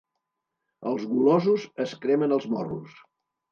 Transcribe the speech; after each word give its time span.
Els 0.91 1.03
golosos 1.09 1.67
es 1.87 1.95
cremen 2.07 2.35
els 2.41 2.51
morros. 2.57 2.99